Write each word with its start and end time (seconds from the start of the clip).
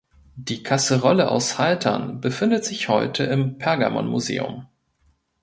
Die 0.35 0.63
Kasserolle 0.63 1.29
aus 1.29 1.59
Haltern 1.59 2.21
befindet 2.21 2.65
sich 2.65 2.89
heute 2.89 3.23
im 3.25 3.59
Pergamonmuseum. 3.59 4.67